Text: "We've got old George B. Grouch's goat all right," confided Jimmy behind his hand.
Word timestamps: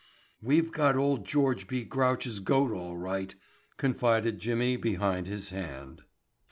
"We've 0.41 0.71
got 0.71 0.95
old 0.95 1.25
George 1.27 1.67
B. 1.67 1.83
Grouch's 1.83 2.39
goat 2.39 2.71
all 2.71 2.97
right," 2.97 3.35
confided 3.77 4.39
Jimmy 4.39 4.75
behind 4.75 5.27
his 5.27 5.51
hand. 5.51 6.01